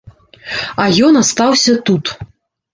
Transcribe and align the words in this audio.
А 0.85 0.87
ён 1.09 1.21
астаўся 1.23 1.79
тут. 1.91 2.05